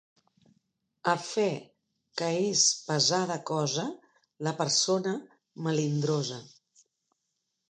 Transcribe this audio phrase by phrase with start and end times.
[1.11, 1.49] A fe
[2.21, 3.85] que és pesada cosa
[4.49, 5.15] la persona
[5.69, 6.41] melindrosa.